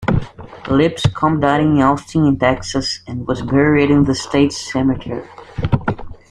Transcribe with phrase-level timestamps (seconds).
[0.71, 5.21] Lipscomb died in Austin, Texas and was buried in the State Cemetery.